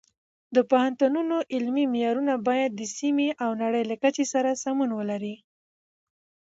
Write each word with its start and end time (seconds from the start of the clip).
د 0.55 0.57
پوهنتونونو 0.69 1.35
علمي 1.53 1.85
معیارونه 1.93 2.33
باید 2.47 2.71
د 2.75 2.81
سیمې 2.97 3.29
او 3.43 3.49
نړۍ 3.63 3.83
له 3.91 3.95
کچې 4.01 4.25
سره 4.33 4.59
سمون 4.63 4.89
ولري. 4.99 5.35